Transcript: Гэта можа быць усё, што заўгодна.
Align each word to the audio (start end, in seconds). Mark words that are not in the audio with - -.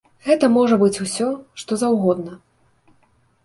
Гэта 0.27 0.45
можа 0.53 0.79
быць 0.83 1.01
усё, 1.05 1.29
што 1.65 1.79
заўгодна. 1.85 2.33